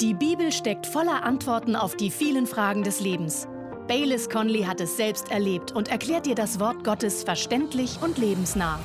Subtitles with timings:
[0.00, 3.48] Die Bibel steckt voller Antworten auf die vielen Fragen des Lebens.
[3.88, 8.78] Baylis Conley hat es selbst erlebt und erklärt dir das Wort Gottes verständlich und lebensnah.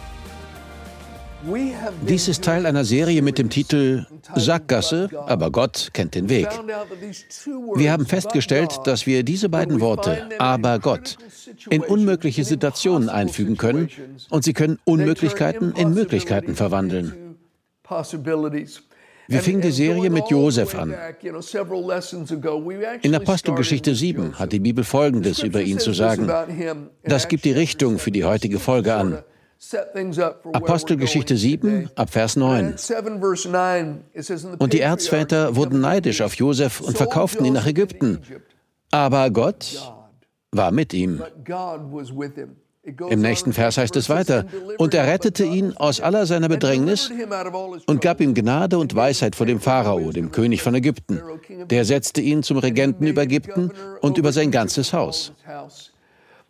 [2.07, 4.05] Dies ist Teil einer Serie mit dem Titel
[4.35, 6.47] Sackgasse, aber Gott kennt den Weg.
[7.75, 11.17] Wir haben festgestellt, dass wir diese beiden Worte, aber Gott,
[11.69, 13.89] in unmögliche Situationen einfügen können
[14.29, 17.35] und sie können Unmöglichkeiten in Möglichkeiten verwandeln.
[19.31, 20.93] Wir fingen die Serie mit Josef an.
[23.01, 26.29] In Apostelgeschichte 7 hat die Bibel Folgendes über ihn zu sagen.
[27.03, 29.23] Das gibt die Richtung für die heutige Folge an.
[30.53, 32.75] Apostelgeschichte 7 ab Vers 9.
[34.59, 38.19] Und die Erzväter wurden neidisch auf Josef und verkauften ihn nach Ägypten.
[38.89, 39.93] Aber Gott
[40.51, 41.21] war mit ihm.
[42.83, 44.45] Im nächsten Vers heißt es weiter,
[44.79, 47.11] und er rettete ihn aus aller seiner Bedrängnis
[47.85, 51.21] und gab ihm Gnade und Weisheit vor dem Pharao, dem König von Ägypten.
[51.69, 53.71] Der setzte ihn zum Regenten über Ägypten
[54.01, 55.31] und über sein ganzes Haus.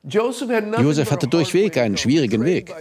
[0.04, 2.73] Josef hatte durchweg einen schwierigen Weg.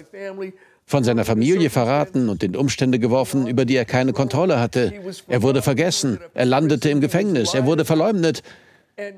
[0.87, 4.92] Von seiner Familie verraten und in Umstände geworfen, über die er keine Kontrolle hatte.
[5.27, 8.42] Er wurde vergessen, er landete im Gefängnis, er wurde verleumdet.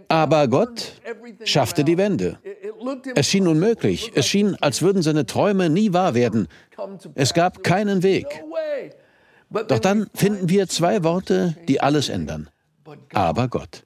[0.09, 1.01] Aber Gott
[1.45, 2.39] schaffte die Wende.
[3.15, 4.13] Es schien unmöglich.
[4.15, 6.49] Es schien, als würden seine Träume nie wahr werden.
[7.15, 8.27] Es gab keinen Weg.
[9.51, 12.49] Doch dann finden wir zwei Worte, die alles ändern.
[13.13, 13.85] Aber Gott.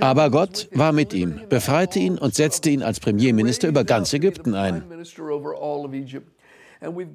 [0.00, 4.54] Aber Gott war mit ihm, befreite ihn und setzte ihn als Premierminister über ganz Ägypten
[4.54, 4.82] ein.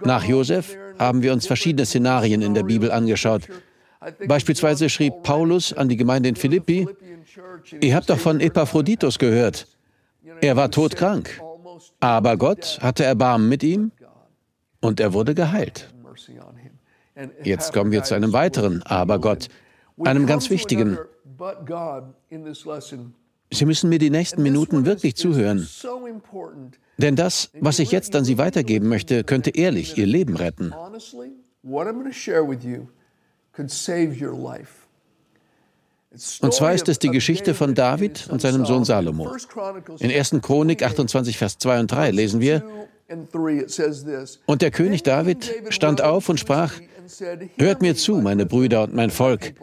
[0.03, 3.43] Nach Josef haben wir uns verschiedene Szenarien in der Bibel angeschaut.
[4.27, 6.87] Beispielsweise schrieb Paulus an die Gemeinde in Philippi,
[7.81, 9.67] ihr habt doch von Epaphroditus gehört.
[10.41, 11.41] Er war todkrank,
[11.99, 13.91] aber Gott hatte Erbarmen mit ihm
[14.81, 15.93] und er wurde geheilt.
[17.43, 19.47] Jetzt kommen wir zu einem weiteren Aber Gott,
[20.03, 20.97] einem ganz wichtigen.
[23.51, 25.67] Sie müssen mir die nächsten Minuten wirklich zuhören.
[26.97, 30.73] Denn das, was ich jetzt an Sie weitergeben möchte, könnte ehrlich Ihr Leben retten.
[36.41, 39.31] Und zwar ist es die Geschichte von David und seinem Sohn Salomo.
[39.99, 40.37] In 1.
[40.41, 42.63] Chronik 28, Vers 2 und 3 lesen wir,
[44.45, 46.73] und der König David stand auf und sprach,
[47.57, 49.53] Hört mir zu, meine Brüder und mein Volk.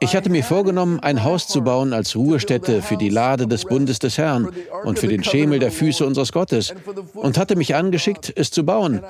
[0.00, 3.98] Ich hatte mir vorgenommen, ein Haus zu bauen als Ruhestätte für die Lade des Bundes
[3.98, 4.48] des Herrn
[4.84, 6.72] und für den Schemel der Füße unseres Gottes
[7.14, 9.02] und hatte mich angeschickt, es zu bauen.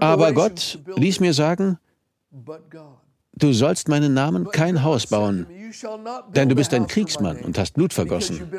[0.00, 1.78] Aber Gott ließ mir sagen,
[3.34, 5.46] du sollst meinen Namen kein Haus bauen,
[6.34, 8.50] denn du bist ein Kriegsmann und hast Blut vergossen.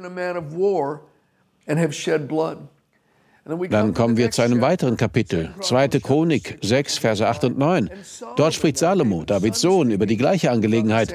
[3.69, 5.87] Dann kommen wir zu einem weiteren Kapitel, 2.
[5.99, 7.89] Chronik 6, Verse 8 und 9.
[8.35, 11.13] Dort spricht Salomo, Davids Sohn, über die gleiche Angelegenheit.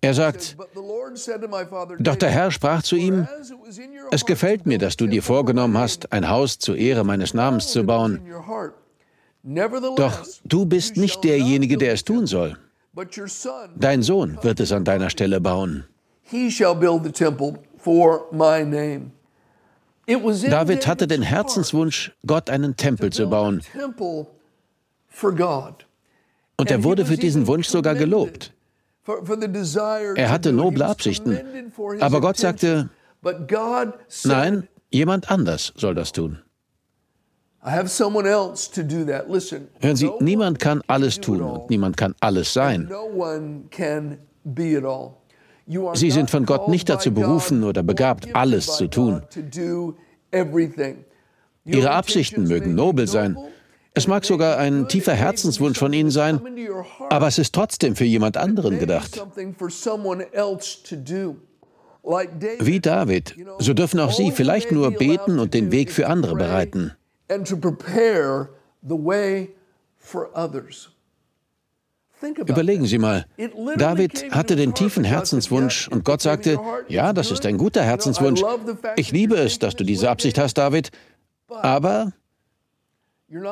[0.00, 0.56] Er sagt,
[1.98, 3.26] doch der Herr sprach zu ihm,
[4.10, 7.84] es gefällt mir, dass du dir vorgenommen hast, ein Haus zur Ehre meines Namens zu
[7.84, 8.20] bauen.
[9.96, 12.56] Doch du bist nicht derjenige, der es tun soll.
[13.76, 15.84] Dein Sohn wird es an deiner Stelle bauen.
[20.06, 23.62] David hatte den Herzenswunsch, Gott einen Tempel zu bauen.
[26.56, 28.52] Und er wurde für diesen Wunsch sogar gelobt.
[30.16, 31.72] Er hatte noble Absichten.
[32.00, 32.90] Aber Gott sagte,
[34.24, 36.42] nein, jemand anders soll das tun.
[37.62, 37.86] Hören
[39.96, 42.90] Sie, niemand kann alles tun und niemand kann alles sein.
[45.94, 49.22] Sie sind von Gott nicht dazu berufen oder begabt, alles zu tun.
[51.64, 53.36] Ihre Absichten mögen nobel sein.
[53.92, 56.40] Es mag sogar ein tiefer Herzenswunsch von Ihnen sein,
[57.10, 59.22] aber es ist trotzdem für jemand anderen gedacht.
[62.60, 66.92] Wie David, so dürfen auch Sie vielleicht nur beten und den Weg für andere bereiten.
[72.46, 73.24] Überlegen Sie mal,
[73.76, 78.42] David hatte den tiefen Herzenswunsch und Gott sagte, ja, das ist ein guter Herzenswunsch.
[78.96, 80.90] Ich liebe es, dass du diese Absicht hast, David,
[81.48, 82.12] aber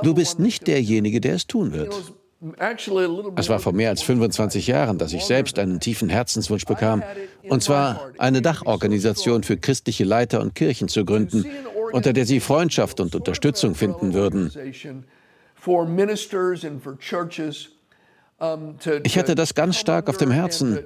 [0.02, 1.94] du bist nicht derjenige, der es tun wird.
[3.36, 7.02] Es war vor mehr als 25 Jahren, dass ich selbst einen tiefen Herzenswunsch bekam,
[7.48, 11.46] und zwar eine Dachorganisation für christliche Leiter und Kirchen zu gründen,
[11.92, 14.52] unter der sie Freundschaft und Unterstützung finden würden.
[19.02, 20.78] Ich hatte das ganz stark auf dem Herzen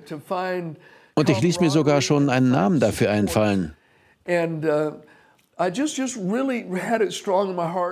[1.15, 3.75] und ich ließ mir sogar schon einen Namen dafür einfallen.
[4.27, 4.93] Uh,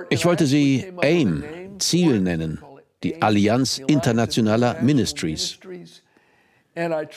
[0.09, 1.43] ich wollte sie AIM,
[1.79, 2.59] Ziel nennen,
[3.03, 5.59] die Allianz Internationaler Ministries.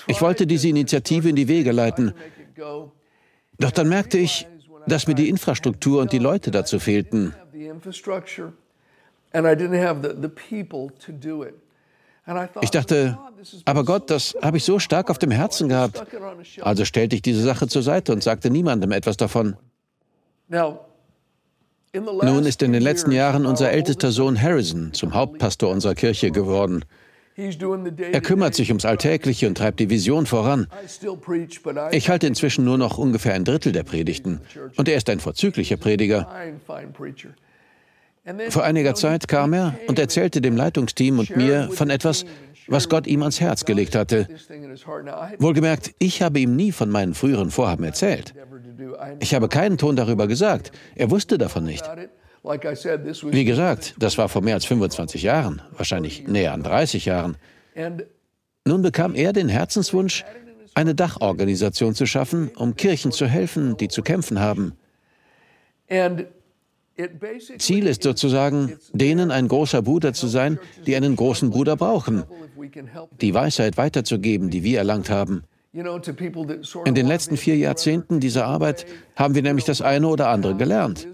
[0.07, 2.13] Ich wollte diese Initiative in die Wege leiten.
[3.59, 4.47] Doch dann merkte ich,
[4.87, 7.35] dass mir die Infrastruktur und die Leute dazu fehlten.
[12.63, 13.19] Ich dachte,
[13.65, 16.03] aber Gott, das habe ich so stark auf dem Herzen gehabt.
[16.63, 19.57] Also stellte ich diese Sache zur Seite und sagte niemandem etwas davon.
[20.49, 26.85] Nun ist in den letzten Jahren unser ältester Sohn Harrison zum Hauptpastor unserer Kirche geworden.
[27.37, 30.69] Er kümmert sich ums Alltägliche und treibt die Vision voran.
[31.91, 34.41] Ich halte inzwischen nur noch ungefähr ein Drittel der Predigten
[34.77, 36.29] und er ist ein vorzüglicher Prediger.
[38.49, 42.25] Vor einiger Zeit kam er und erzählte dem Leitungsteam und mir von etwas,
[42.69, 44.29] was Gott ihm ans Herz gelegt hatte.
[45.39, 48.35] Wohlgemerkt, ich habe ihm nie von meinen früheren Vorhaben erzählt.
[49.21, 50.73] Ich habe keinen Ton darüber gesagt.
[50.95, 51.85] Er wusste davon nicht.
[52.45, 57.37] Wie gesagt, das war vor mehr als 25 Jahren, wahrscheinlich näher an 30 Jahren.
[58.67, 60.25] Nun bekam er den Herzenswunsch,
[60.75, 64.75] eine Dachorganisation zu schaffen, um Kirchen zu helfen, die zu kämpfen haben.
[67.59, 72.25] Ziel ist sozusagen, denen ein großer Bruder zu sein, die einen großen Bruder brauchen,
[73.21, 75.45] die Weisheit weiterzugeben, die wir erlangt haben.
[75.75, 78.87] In den letzten vier Jahrzehnten dieser Arbeit
[79.17, 81.09] haben wir nämlich das eine oder andere gelernt.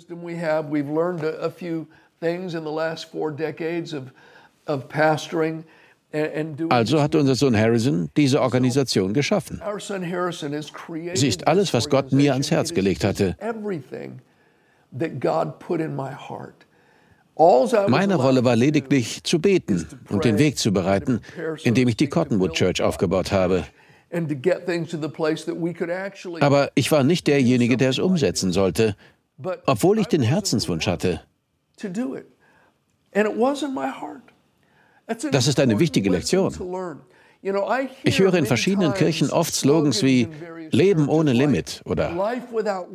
[6.68, 9.62] Also hat unser Sohn Harrison diese Organisation geschaffen.
[11.14, 13.36] Sie ist alles, was Gott mir ans Herz gelegt hatte.
[17.88, 21.20] Meine Rolle war lediglich zu beten und den Weg zu bereiten,
[21.62, 23.64] indem ich die Cottonwood Church aufgebaut habe.
[26.40, 28.96] Aber ich war nicht derjenige, der es umsetzen sollte,
[29.66, 31.22] obwohl ich den Herzenswunsch hatte.
[35.32, 36.54] Das ist eine wichtige Lektion.
[38.04, 40.28] Ich höre in verschiedenen Kirchen oft Slogans wie
[40.70, 42.12] Leben ohne Limit oder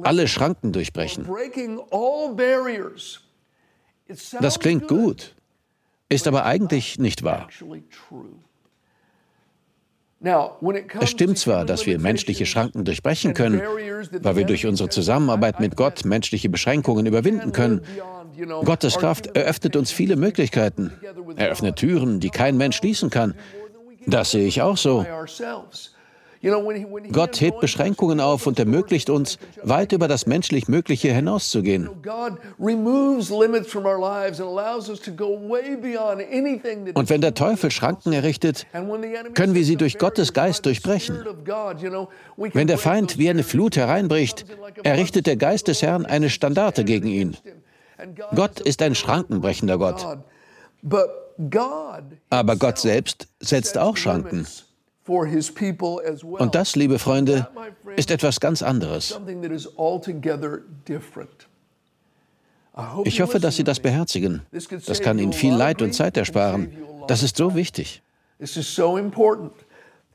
[0.03, 1.27] alle Schranken durchbrechen.
[4.39, 5.35] Das klingt gut,
[6.09, 7.49] ist aber eigentlich nicht wahr.
[10.99, 13.61] Es stimmt zwar, dass wir menschliche Schranken durchbrechen können,
[14.21, 17.81] weil wir durch unsere Zusammenarbeit mit Gott menschliche Beschränkungen überwinden können.
[18.63, 20.91] Gottes Kraft eröffnet uns viele Möglichkeiten,
[21.35, 23.35] eröffnet Türen, die kein Mensch schließen kann.
[24.07, 25.05] Das sehe ich auch so.
[27.11, 31.89] Gott hebt Beschränkungen auf und ermöglicht uns, weit über das menschlich Mögliche hinauszugehen.
[36.93, 38.67] Und wenn der Teufel Schranken errichtet,
[39.33, 41.25] können wir sie durch Gottes Geist durchbrechen.
[42.37, 44.45] Wenn der Feind wie eine Flut hereinbricht,
[44.83, 47.37] errichtet der Geist des Herrn eine Standarte gegen ihn.
[48.35, 50.05] Gott ist ein schrankenbrechender Gott.
[52.29, 54.45] Aber Gott selbst setzt auch Schranken.
[55.07, 57.47] Und das, liebe Freunde,
[57.95, 59.19] ist etwas ganz anderes.
[63.03, 64.41] Ich hoffe, dass Sie das beherzigen.
[64.85, 66.75] Das kann Ihnen viel Leid und Zeit ersparen.
[67.07, 68.01] Das ist so wichtig.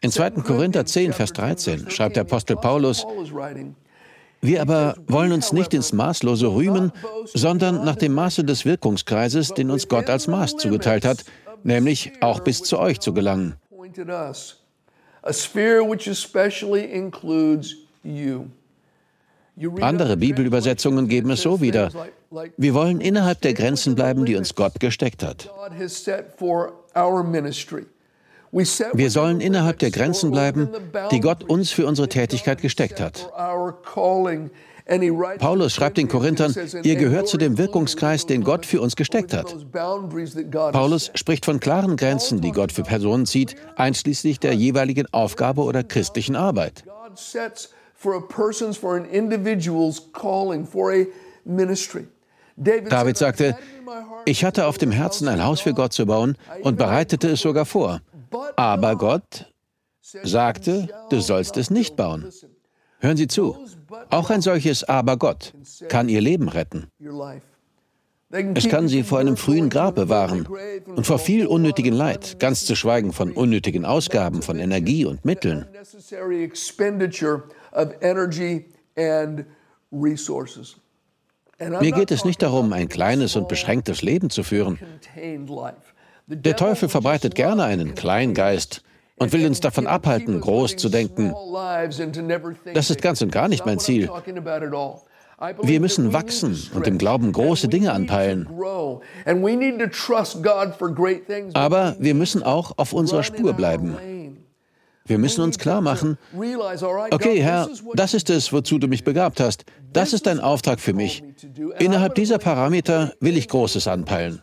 [0.03, 0.31] In 2.
[0.31, 3.07] Korinther 10, Vers 13 schreibt der Apostel Paulus,
[4.43, 6.93] wir aber wollen uns nicht ins Maßlose rühmen,
[7.35, 11.25] sondern nach dem Maße des Wirkungskreises, den uns Gott als Maß zugeteilt hat,
[11.63, 13.57] nämlich auch bis zu euch zu gelangen
[19.81, 21.91] Andere Bibelübersetzungen geben es so wieder.
[22.57, 25.51] Wir wollen innerhalb der Grenzen bleiben, die uns Gott gesteckt hat.
[28.93, 30.69] Wir sollen innerhalb der Grenzen bleiben,
[31.11, 33.31] die Gott uns für unsere Tätigkeit gesteckt hat.
[35.39, 39.55] Paulus schreibt den Korinthern, ihr gehört zu dem Wirkungskreis, den Gott für uns gesteckt hat.
[40.73, 45.85] Paulus spricht von klaren Grenzen, die Gott für Personen zieht, einschließlich der jeweiligen Aufgabe oder
[45.85, 46.85] christlichen Arbeit.
[52.57, 53.57] David sagte,
[54.25, 57.65] ich hatte auf dem Herzen, ein Haus für Gott zu bauen und bereitete es sogar
[57.65, 58.01] vor.
[58.57, 59.47] Aber Gott
[60.01, 62.31] sagte, du sollst es nicht bauen.
[62.99, 63.57] Hören Sie zu,
[64.11, 65.53] auch ein solches Aber Gott
[65.89, 66.87] kann Ihr Leben retten.
[68.55, 70.47] Es kann Sie vor einem frühen Grab bewahren
[70.87, 75.67] und vor viel unnötigen Leid, ganz zu schweigen von unnötigen Ausgaben von Energie und Mitteln.
[81.59, 84.79] Mir geht es nicht darum, ein kleines und beschränktes Leben zu führen.
[86.27, 88.85] Der Teufel verbreitet gerne einen Kleingeist,
[89.21, 91.35] und will uns davon abhalten, groß zu denken.
[92.75, 94.11] Das ist ganz und gar nicht mein Ziel.
[95.63, 98.49] Wir müssen wachsen und im Glauben große Dinge anpeilen.
[101.55, 103.97] Aber wir müssen auch auf unserer Spur bleiben.
[105.07, 106.19] Wir müssen uns klar machen,
[107.11, 109.65] okay, Herr, das ist es, wozu du mich begabt hast.
[109.93, 111.25] Das ist dein Auftrag für mich.
[111.79, 114.43] Innerhalb dieser Parameter will ich Großes anpeilen.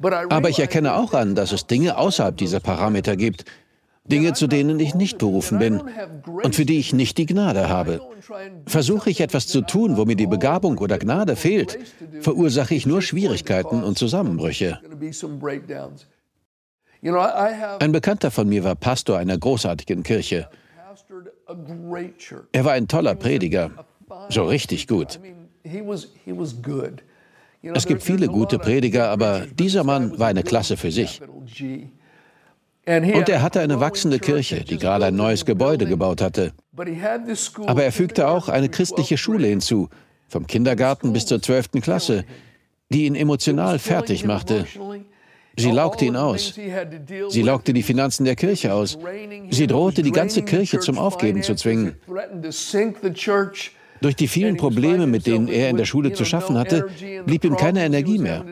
[0.00, 3.44] Aber ich erkenne auch an, dass es Dinge außerhalb dieser Parameter gibt,
[4.04, 5.80] Dinge, zu denen ich nicht berufen bin
[6.42, 8.00] und für die ich nicht die Gnade habe.
[8.66, 11.78] Versuche ich etwas zu tun, wo mir die Begabung oder Gnade fehlt,
[12.20, 14.80] verursache ich nur Schwierigkeiten und Zusammenbrüche.
[17.80, 20.48] Ein Bekannter von mir war Pastor einer großartigen Kirche.
[22.52, 23.70] Er war ein toller Prediger,
[24.28, 25.20] so richtig gut.
[27.62, 31.20] Es gibt viele gute Prediger, aber dieser Mann war eine Klasse für sich.
[32.84, 36.52] Und er hatte eine wachsende Kirche, die gerade ein neues Gebäude gebaut hatte.
[37.66, 39.88] Aber er fügte auch eine christliche Schule hinzu,
[40.28, 41.72] vom Kindergarten bis zur 12.
[41.80, 42.24] Klasse,
[42.88, 44.66] die ihn emotional fertig machte.
[45.56, 46.58] Sie laugte ihn aus.
[47.28, 48.98] Sie laugte die Finanzen der Kirche aus.
[49.50, 51.96] Sie drohte, die ganze Kirche zum Aufgeben zu zwingen.
[54.02, 56.88] Durch die vielen Probleme, mit denen er in der Schule zu schaffen hatte,
[57.24, 58.44] blieb ihm keine Energie mehr.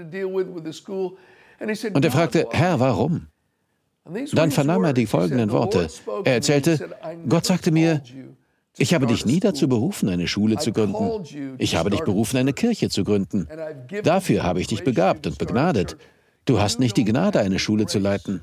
[1.93, 3.27] Und er fragte, Herr, warum?
[4.33, 5.89] Dann vernahm er die folgenden Worte.
[6.25, 6.89] Er erzählte,
[7.29, 8.03] Gott sagte mir,
[8.79, 11.25] ich habe dich nie dazu berufen, eine Schule zu gründen.
[11.59, 13.49] Ich habe dich berufen, eine Kirche zu gründen.
[14.03, 15.97] Dafür habe ich dich begabt und begnadet.
[16.45, 18.43] Du hast nicht die Gnade, eine Schule zu leiten.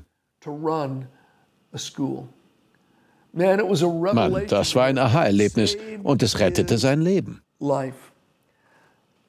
[3.32, 7.42] Mann, das war ein Aha-Erlebnis und es rettete sein Leben.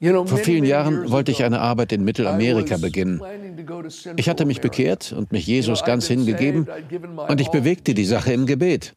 [0.01, 3.21] Vor vielen Jahren wollte ich eine Arbeit in Mittelamerika beginnen.
[4.15, 6.67] Ich hatte mich bekehrt und mich Jesus ganz hingegeben
[7.27, 8.93] und ich bewegte die Sache im Gebet.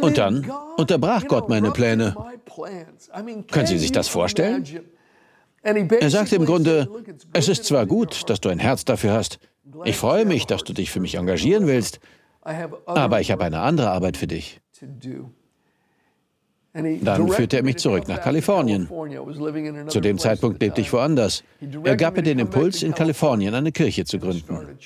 [0.00, 2.14] Und dann unterbrach Gott meine Pläne.
[3.50, 4.64] Können Sie sich das vorstellen?
[5.62, 6.88] Er sagte im Grunde,
[7.32, 9.38] es ist zwar gut, dass du ein Herz dafür hast.
[9.84, 12.00] Ich freue mich, dass du dich für mich engagieren willst.
[12.44, 14.60] Aber ich habe eine andere Arbeit für dich.
[16.74, 18.88] Dann führte er mich zurück nach Kalifornien.
[19.86, 21.44] Zu dem Zeitpunkt lebte ich woanders.
[21.84, 24.76] Er gab mir den Impuls, in Kalifornien eine Kirche zu gründen.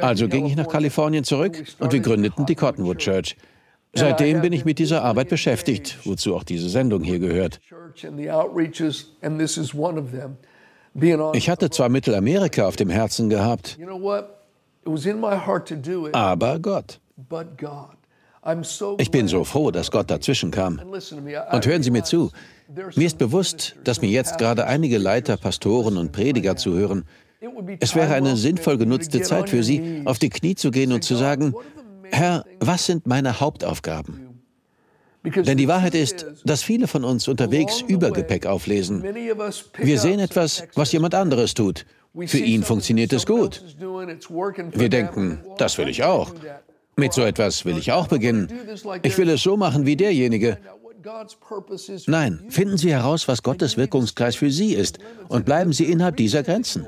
[0.00, 3.36] Also ging ich nach Kalifornien zurück und wir gründeten die Cottonwood Church.
[3.92, 7.60] Seitdem bin ich mit dieser Arbeit beschäftigt, wozu auch diese Sendung hier gehört.
[11.34, 13.78] Ich hatte zwar Mittelamerika auf dem Herzen gehabt,
[16.12, 17.00] aber Gott.
[18.98, 20.80] Ich bin so froh, dass Gott dazwischen kam.
[21.52, 22.30] Und hören Sie mir zu.
[22.96, 27.04] Mir ist bewusst, dass mir jetzt gerade einige Leiter, Pastoren und Prediger zuhören.
[27.80, 31.14] Es wäre eine sinnvoll genutzte Zeit für Sie, auf die Knie zu gehen und zu
[31.14, 31.54] sagen,
[32.10, 34.28] Herr, was sind meine Hauptaufgaben?
[35.24, 39.02] Denn die Wahrheit ist, dass viele von uns unterwegs Übergepäck auflesen.
[39.02, 41.84] Wir sehen etwas, was jemand anderes tut.
[42.26, 43.62] Für ihn funktioniert es gut.
[44.72, 46.32] Wir denken, das will ich auch.
[46.96, 48.48] Mit so etwas will ich auch beginnen.
[49.02, 50.58] Ich will es so machen wie derjenige.
[52.06, 54.98] Nein, finden Sie heraus, was Gottes Wirkungskreis für Sie ist
[55.28, 56.86] und bleiben Sie innerhalb dieser Grenzen.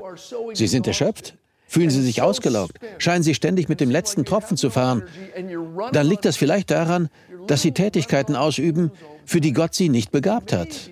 [0.53, 1.35] Sie sind erschöpft,
[1.65, 5.03] fühlen Sie sich ausgelaugt, scheinen Sie ständig mit dem letzten Tropfen zu fahren.
[5.93, 7.09] Dann liegt das vielleicht daran,
[7.47, 8.91] dass Sie Tätigkeiten ausüben,
[9.25, 10.89] für die Gott Sie nicht begabt hat.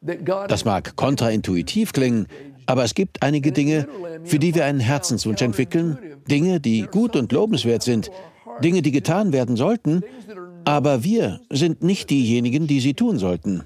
[0.00, 2.26] Das mag kontraintuitiv klingen,
[2.66, 3.88] aber es gibt einige Dinge,
[4.24, 5.98] für die wir einen Herzenswunsch entwickeln,
[6.28, 8.10] Dinge, die gut und lobenswert sind,
[8.62, 10.02] Dinge, die getan werden sollten,
[10.64, 13.62] aber wir sind nicht diejenigen, die sie tun sollten.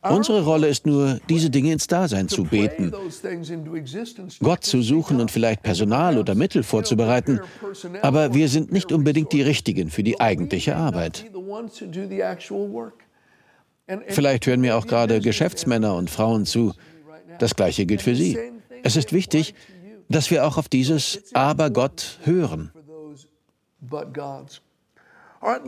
[0.00, 2.92] Unsere Rolle ist nur, diese Dinge ins Dasein zu beten,
[4.40, 7.40] Gott zu suchen und vielleicht Personal oder Mittel vorzubereiten,
[8.00, 11.26] aber wir sind nicht unbedingt die Richtigen für die eigentliche Arbeit.
[14.08, 16.74] Vielleicht hören mir auch gerade Geschäftsmänner und Frauen zu.
[17.38, 18.38] Das Gleiche gilt für Sie.
[18.82, 19.54] Es ist wichtig,
[20.08, 22.72] dass wir auch auf dieses Aber Gott hören.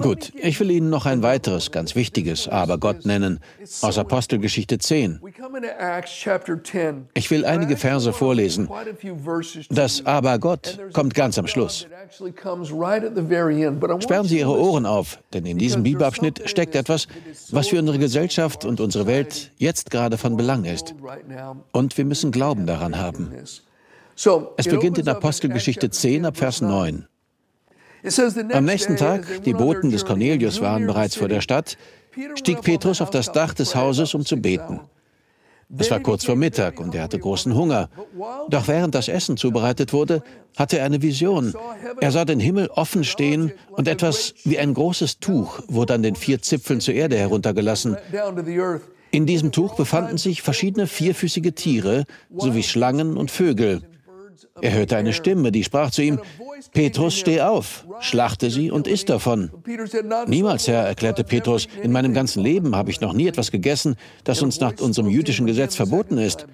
[0.01, 3.39] Gut, ich will Ihnen noch ein weiteres ganz wichtiges Aber Gott nennen,
[3.83, 5.21] aus Apostelgeschichte 10.
[7.15, 8.69] Ich will einige Verse vorlesen.
[9.71, 11.87] Das Aber Gott kommt ganz am Schluss.
[14.01, 17.07] Sperren Sie Ihre Ohren auf, denn in diesem Bibelabschnitt steckt etwas,
[17.51, 20.95] was für unsere Gesellschaft und unsere Welt jetzt gerade von Belang ist.
[21.73, 23.33] Und wir müssen Glauben daran haben.
[24.57, 27.07] Es beginnt in Apostelgeschichte 10 ab Vers 9.
[28.53, 31.77] Am nächsten Tag, die Boten des Cornelius waren bereits vor der Stadt,
[32.35, 34.81] stieg Petrus auf das Dach des Hauses, um zu beten.
[35.79, 37.91] Es war kurz vor Mittag und er hatte großen Hunger.
[38.49, 40.23] Doch während das Essen zubereitet wurde,
[40.57, 41.55] hatte er eine Vision.
[42.01, 46.17] Er sah den Himmel offen stehen und etwas wie ein großes Tuch wurde an den
[46.17, 47.97] vier Zipfeln zur Erde heruntergelassen.
[49.13, 52.05] In diesem Tuch befanden sich verschiedene vierfüßige Tiere
[52.37, 53.83] sowie Schlangen und Vögel.
[54.61, 56.21] Er hörte eine Stimme, die sprach zu ihm,
[56.73, 59.51] Petrus, steh auf, schlachte sie und iss davon.
[60.27, 64.43] Niemals, Herr, erklärte Petrus, in meinem ganzen Leben habe ich noch nie etwas gegessen, das
[64.43, 66.47] uns nach unserem jüdischen Gesetz verboten ist.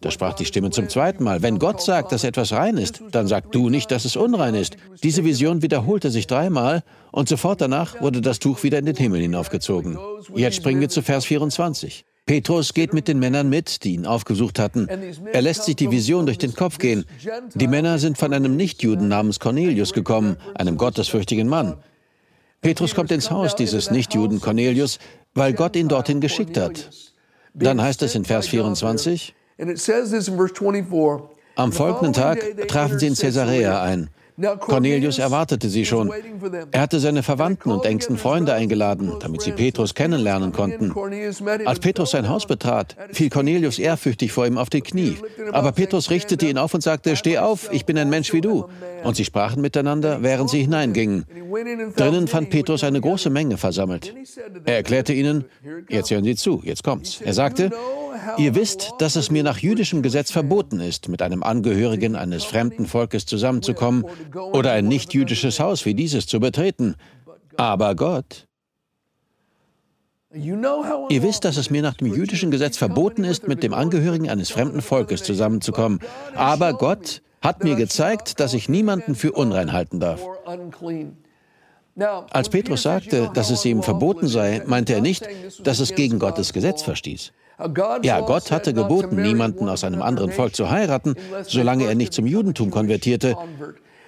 [0.00, 3.26] Da sprach die Stimme zum zweiten Mal, wenn Gott sagt, dass etwas rein ist, dann
[3.26, 4.76] sag du nicht, dass es unrein ist.
[5.02, 9.22] Diese Vision wiederholte sich dreimal und sofort danach wurde das Tuch wieder in den Himmel
[9.22, 9.98] hinaufgezogen.
[10.36, 12.04] Jetzt springen wir zu Vers 24.
[12.28, 14.86] Petrus geht mit den Männern mit, die ihn aufgesucht hatten.
[15.32, 17.06] Er lässt sich die Vision durch den Kopf gehen.
[17.54, 21.78] Die Männer sind von einem Nichtjuden namens Cornelius gekommen, einem gottesfürchtigen Mann.
[22.60, 24.98] Petrus kommt ins Haus dieses Nichtjuden Cornelius,
[25.34, 26.90] weil Gott ihn dorthin geschickt hat.
[27.54, 29.34] Dann heißt es in Vers 24,
[31.56, 34.10] am folgenden Tag trafen sie in Caesarea ein.
[34.60, 36.12] Cornelius erwartete sie schon.
[36.70, 40.94] Er hatte seine Verwandten und engsten Freunde eingeladen, damit sie Petrus kennenlernen konnten.
[41.64, 45.16] Als Petrus sein Haus betrat, fiel Cornelius ehrfürchtig vor ihm auf die Knie.
[45.52, 48.68] Aber Petrus richtete ihn auf und sagte, Steh auf, ich bin ein Mensch wie du.
[49.04, 51.24] Und sie sprachen miteinander, während sie hineingingen.
[51.96, 54.14] Drinnen fand Petrus eine große Menge versammelt.
[54.64, 55.44] Er erklärte ihnen,
[55.88, 57.20] jetzt hören Sie zu, jetzt kommt's.
[57.20, 57.70] Er sagte,
[58.36, 62.86] Ihr wisst, dass es mir nach jüdischem Gesetz verboten ist, mit einem Angehörigen eines fremden
[62.86, 64.04] Volkes zusammenzukommen
[64.52, 66.94] oder ein nicht-jüdisches Haus wie dieses zu betreten.
[67.56, 68.48] Aber Gott,
[70.30, 74.50] Ihr wisst, dass es mir nach dem jüdischen Gesetz verboten ist, mit dem Angehörigen eines
[74.50, 76.00] fremden Volkes zusammenzukommen.
[76.34, 80.20] Aber Gott hat mir gezeigt, dass ich niemanden für unrein halten darf.
[82.30, 85.26] Als Petrus sagte, dass es ihm verboten sei, meinte er nicht,
[85.62, 87.32] dass es gegen Gottes Gesetz verstieß.
[88.02, 92.26] Ja, Gott hatte geboten, niemanden aus einem anderen Volk zu heiraten, solange er nicht zum
[92.26, 93.36] Judentum konvertierte.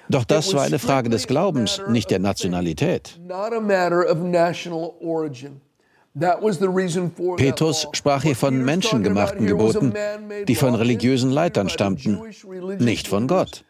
[0.09, 3.21] Doch das war eine Frage des Glaubens, nicht der Nationalität.
[7.37, 9.95] Petrus sprach hier von menschengemachten Geboten,
[10.49, 12.21] die von religiösen Leitern stammten,
[12.79, 13.65] nicht von Gott.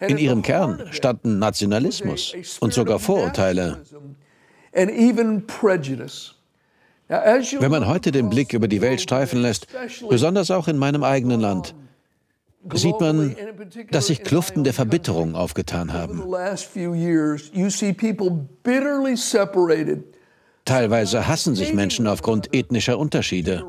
[0.00, 3.78] In ihrem Kern standen Nationalismus und sogar Vorurteile.
[7.08, 9.66] Wenn man heute den Blick über die Welt streifen lässt,
[10.08, 11.74] besonders auch in meinem eigenen Land,
[12.74, 13.34] sieht man,
[13.90, 16.22] dass sich Kluften der Verbitterung aufgetan haben.
[20.64, 23.64] Teilweise hassen sich Menschen aufgrund ethnischer Unterschiede.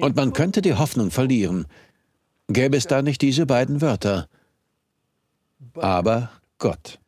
[0.00, 1.66] Und man könnte die Hoffnung verlieren,
[2.48, 4.28] gäbe es da nicht diese beiden Wörter.
[5.74, 6.98] Aber Gott.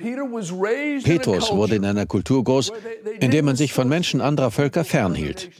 [0.00, 2.72] Petrus wurde in einer Kultur groß,
[3.20, 5.50] in der man sich von Menschen anderer Völker fernhielt.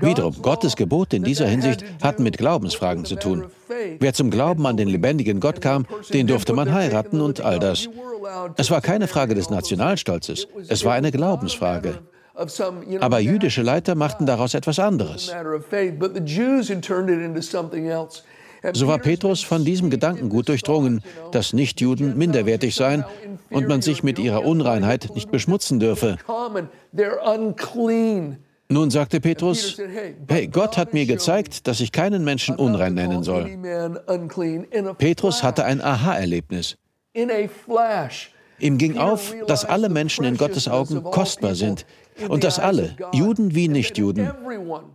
[0.00, 3.46] Wiederum, Gottes Gebote in dieser Hinsicht hatten mit Glaubensfragen zu tun.
[3.98, 7.88] Wer zum Glauben an den lebendigen Gott kam, den durfte man heiraten und all das.
[8.56, 11.98] Es war keine Frage des Nationalstolzes, es war eine Glaubensfrage.
[13.00, 15.32] Aber jüdische Leiter machten daraus etwas anderes.
[18.72, 23.04] So war Petrus von diesem Gedankengut durchdrungen, dass Nichtjuden minderwertig seien
[23.50, 26.16] und man sich mit ihrer Unreinheit nicht beschmutzen dürfe.
[28.70, 29.76] Nun sagte Petrus,
[30.28, 33.58] hey, Gott hat mir gezeigt, dass ich keinen Menschen unrein nennen soll.
[34.96, 36.78] Petrus hatte ein Aha-Erlebnis.
[38.60, 41.84] Ihm ging auf, dass alle Menschen in Gottes Augen kostbar sind
[42.28, 44.30] und dass alle, Juden wie Nichtjuden,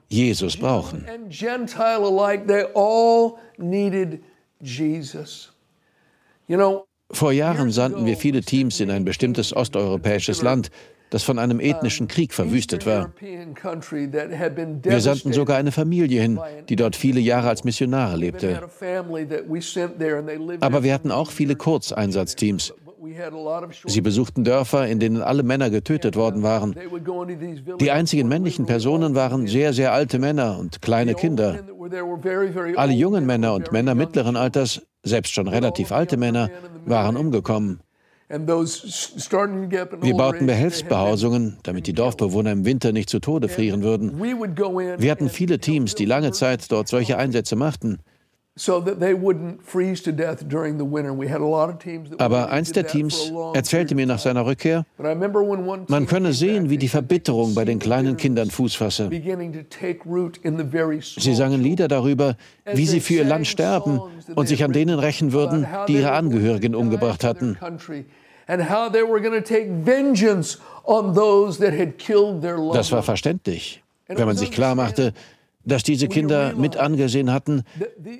[0.09, 1.05] Jesus brauchen.
[7.11, 10.69] Vor Jahren sandten wir viele Teams in ein bestimmtes osteuropäisches Land,
[11.09, 13.11] das von einem ethnischen Krieg verwüstet war.
[13.19, 18.61] Wir sandten sogar eine Familie hin, die dort viele Jahre als Missionare lebte.
[20.59, 22.73] Aber wir hatten auch viele Kurzeinsatzteams.
[23.85, 26.75] Sie besuchten Dörfer, in denen alle Männer getötet worden waren.
[27.79, 31.59] Die einzigen männlichen Personen waren sehr, sehr alte Männer und kleine Kinder.
[32.75, 36.49] Alle jungen Männer und Männer mittleren Alters, selbst schon relativ alte Männer,
[36.85, 37.81] waren umgekommen.
[38.29, 44.21] Wir bauten Behelfsbehausungen, damit die Dorfbewohner im Winter nicht zu Tode frieren würden.
[44.21, 47.99] Wir hatten viele Teams, die lange Zeit dort solche Einsätze machten.
[52.17, 54.85] Aber eins der Teams erzählte mir nach seiner Rückkehr,
[55.87, 59.09] man könne sehen, wie die Verbitterung bei den kleinen Kindern Fuß fasse.
[59.09, 59.21] Sie
[61.35, 62.35] sangen Lieder darüber,
[62.73, 64.01] wie sie für ihr Land sterben
[64.35, 67.57] und sich an denen rächen würden, die ihre Angehörigen umgebracht hatten.
[68.47, 68.69] Das
[72.91, 75.13] war verständlich, wenn man sich klar machte,
[75.65, 77.63] dass diese Kinder mit angesehen hatten,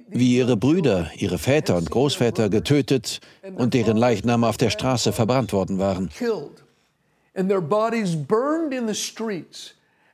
[0.09, 3.19] wie ihre Brüder, ihre Väter und Großväter getötet
[3.55, 6.09] und deren Leichname auf der Straße verbrannt worden waren.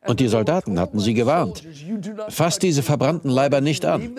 [0.07, 1.63] Und die Soldaten hatten sie gewarnt.
[2.29, 4.15] Fasst diese verbrannten Leiber nicht an.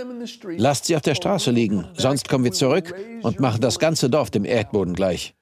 [0.56, 2.92] Lasst sie auf der Straße liegen, sonst kommen wir zurück
[3.22, 5.34] und machen das ganze Dorf dem Erdboden gleich.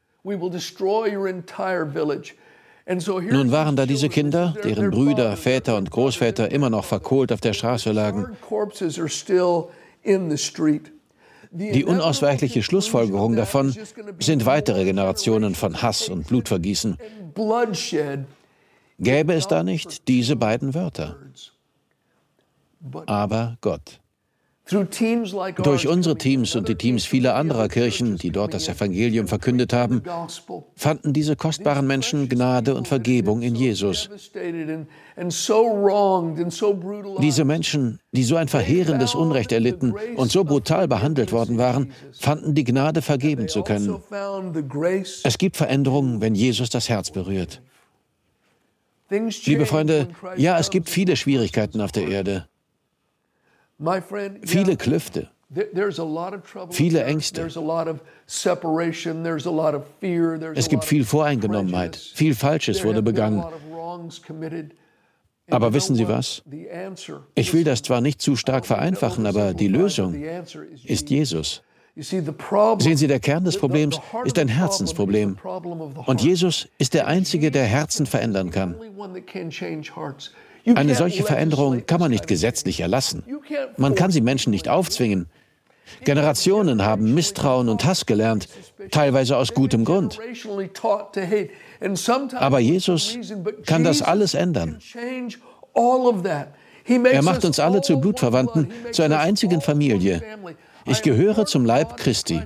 [2.87, 7.55] Nun waren da diese Kinder, deren Brüder, Väter und Großväter immer noch verkohlt auf der
[7.55, 8.37] Straße lagen.
[11.51, 13.75] Die unausweichliche Schlussfolgerung davon
[14.19, 16.99] sind weitere Generationen von Hass und Blutvergießen.
[18.99, 21.17] Gäbe es da nicht diese beiden Wörter?
[23.07, 24.01] Aber Gott.
[24.67, 30.03] Durch unsere Teams und die Teams vieler anderer Kirchen, die dort das Evangelium verkündet haben,
[30.75, 34.09] fanden diese kostbaren Menschen Gnade und Vergebung in Jesus.
[37.21, 42.55] Diese Menschen, die so ein verheerendes Unrecht erlitten und so brutal behandelt worden waren, fanden
[42.55, 44.01] die Gnade vergeben zu können.
[45.25, 47.61] Es gibt Veränderungen, wenn Jesus das Herz berührt.
[49.45, 52.49] Liebe Freunde, ja, es gibt viele Schwierigkeiten auf der Erde.
[53.79, 55.29] Viele Klüfte,
[56.71, 57.43] viele Ängste.
[60.55, 63.45] Es gibt viel Voreingenommenheit, viel Falsches wurde begangen.
[65.51, 66.43] Aber wissen Sie was?
[67.35, 70.15] Ich will das zwar nicht zu stark vereinfachen, aber die Lösung
[70.85, 71.63] ist Jesus.
[71.97, 75.37] Sehen Sie, der Kern des Problems ist ein Herzensproblem.
[76.07, 78.75] Und Jesus ist der Einzige, der Herzen verändern kann.
[80.67, 83.25] Eine solche Veränderung kann man nicht gesetzlich erlassen.
[83.77, 85.27] Man kann sie Menschen nicht aufzwingen.
[86.05, 88.49] Generationen haben Misstrauen und Hass gelernt,
[88.91, 90.19] teilweise aus gutem Grund.
[92.35, 93.19] Aber Jesus
[93.67, 94.79] kann das alles ändern.
[96.87, 100.23] Er macht uns alle zu Blutverwandten, zu einer einzigen Familie.
[100.87, 102.41] Ich gehöre zum Leib Christi.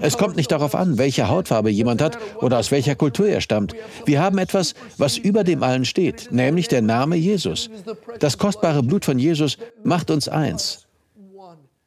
[0.00, 3.74] Es kommt nicht darauf an, welche Hautfarbe jemand hat oder aus welcher Kultur er stammt.
[4.04, 7.70] Wir haben etwas, was über dem allen steht, nämlich der Name Jesus.
[8.18, 10.86] Das kostbare Blut von Jesus macht uns eins.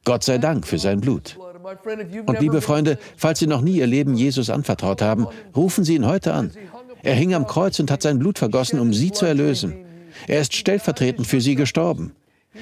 [0.04, 1.38] Gott sei Dank für sein Blut.
[2.26, 6.06] Und liebe Freunde, falls Sie noch nie Ihr Leben Jesus anvertraut haben, rufen Sie ihn
[6.06, 6.50] heute an.
[7.02, 9.74] Er hing am Kreuz und hat sein Blut vergossen, um Sie zu erlösen.
[10.26, 12.12] Er ist stellvertretend für Sie gestorben.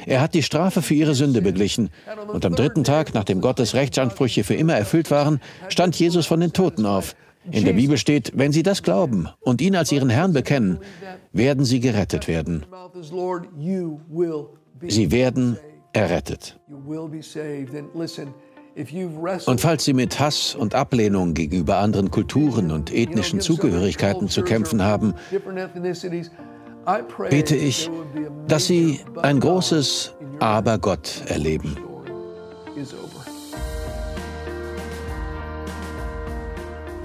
[0.06, 1.90] Er hat die Strafe für ihre Sünde beglichen.
[2.32, 6.52] Und am dritten Tag, nachdem Gottes Rechtsansprüche für immer erfüllt waren, stand Jesus von den
[6.52, 7.14] Toten auf.
[7.50, 10.78] In der Bibel steht, wenn sie das glauben und ihn als ihren Herrn bekennen,
[11.32, 12.66] werden sie gerettet werden.
[14.86, 15.56] Sie werden
[15.92, 16.58] errettet.
[19.46, 24.82] Und falls Sie mit Hass und Ablehnung gegenüber anderen Kulturen und ethnischen Zugehörigkeiten zu kämpfen
[24.82, 25.14] haben,
[27.30, 27.90] bete ich,
[28.46, 31.76] dass Sie ein großes Aber Gott erleben.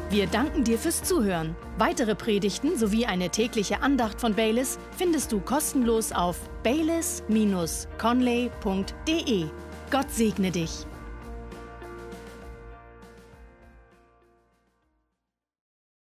[0.10, 1.56] Wir danken dir fürs Zuhören.
[1.80, 9.46] Weitere Predigten sowie eine tägliche Andacht von Baylis findest du kostenlos auf baylis-conley.de.
[9.90, 10.86] Gott segne dich.